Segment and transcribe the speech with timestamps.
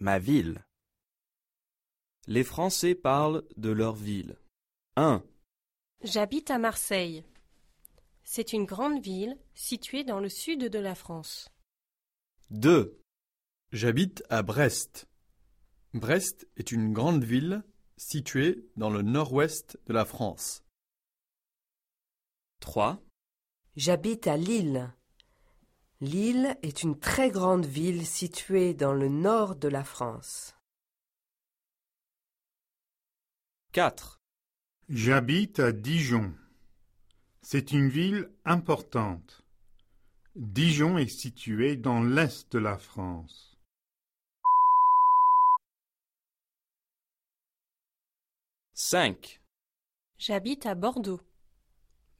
[0.00, 0.64] Ma ville.
[2.26, 4.38] Les Français parlent de leur ville.
[4.96, 5.24] 1,
[6.04, 7.24] J'habite à Marseille.
[8.22, 11.48] C'est une grande ville située dans le sud de la France.
[12.50, 13.00] 2,
[13.72, 15.08] J'habite à Brest.
[15.94, 17.64] Brest est une grande ville
[17.96, 20.62] située dans le nord-ouest de la France.
[22.60, 23.02] 3,
[23.74, 24.92] J'habite à Lille.
[26.00, 30.54] Lille est une très grande ville située dans le nord de la France.
[33.72, 34.20] 4,
[34.88, 36.32] J'habite à Dijon.
[37.42, 39.42] C'est une ville importante.
[40.36, 43.58] Dijon est située dans l'est de la France.
[48.74, 49.40] 5,
[50.16, 51.20] J'habite à Bordeaux.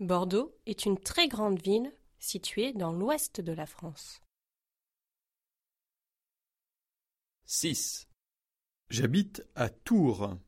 [0.00, 4.22] Bordeaux est une très grande ville située dans l'ouest de la France.
[7.44, 8.08] 6,
[8.91, 10.38] J'habite à Tours.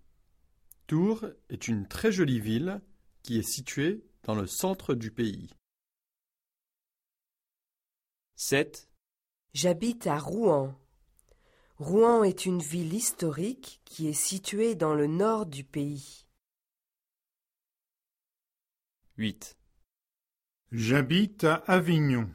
[0.86, 2.80] Tours est une très jolie ville
[3.22, 5.54] qui est située dans le centre du pays.
[8.36, 8.90] 7,
[9.52, 10.74] J'habite à Rouen.
[11.76, 16.26] Rouen est une ville historique qui est située dans le nord du pays.
[19.16, 19.59] 8,
[20.72, 22.30] J'habite à Avignon.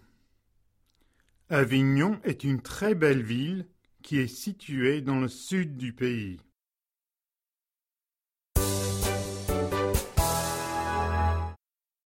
[1.48, 3.66] Avignon est une très belle ville
[4.04, 6.42] qui est située dans le sud du pays.